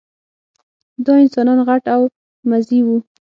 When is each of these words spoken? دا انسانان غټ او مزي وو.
دا 1.05 1.13
انسانان 1.23 1.59
غټ 1.67 1.83
او 1.95 2.01
مزي 2.49 2.79
وو. 2.85 2.97